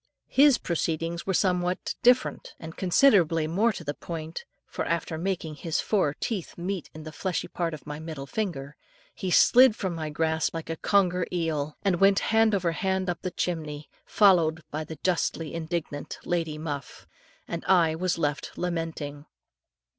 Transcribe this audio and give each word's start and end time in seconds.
His 0.33 0.57
proceedings 0.57 1.27
were 1.27 1.33
somewhat 1.35 1.93
different, 2.01 2.55
and 2.59 2.75
considerably 2.75 3.45
more 3.45 3.71
to 3.71 3.83
the 3.83 3.93
point, 3.93 4.45
for 4.65 4.83
after 4.85 5.15
making 5.15 5.53
his 5.57 5.79
four 5.79 6.15
teeth 6.19 6.57
meet 6.57 6.89
in 6.95 7.03
the 7.03 7.11
fleshy 7.11 7.47
part 7.47 7.75
of 7.75 7.85
my 7.85 7.99
middle 7.99 8.25
finger, 8.25 8.75
he 9.13 9.29
slid 9.29 9.75
from 9.75 9.93
my 9.93 10.09
grasp 10.09 10.55
like 10.55 10.71
a 10.71 10.75
conger 10.77 11.27
eel, 11.31 11.77
and 11.85 11.99
went 12.01 12.17
hand 12.33 12.55
over 12.55 12.71
hand 12.71 13.11
up 13.11 13.21
the 13.21 13.29
chimney, 13.29 13.91
followed 14.03 14.63
by 14.71 14.83
the 14.83 14.97
justly 15.03 15.53
indignant 15.53 16.17
Lady 16.25 16.57
Muff, 16.57 17.05
and 17.47 17.63
I 17.65 17.93
was 17.93 18.17
left 18.17 18.57
lamenting. 18.57 19.27